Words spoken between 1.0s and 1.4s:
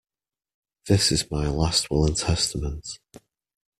is